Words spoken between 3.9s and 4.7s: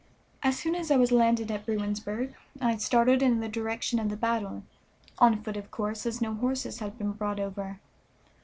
of the battle,